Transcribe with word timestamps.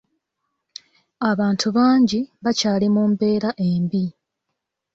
Abantu 1.29 1.67
bangi 1.75 2.19
bakyali 2.43 2.87
mu 2.95 3.03
mbeera 3.11 3.49
embi. 3.69 4.05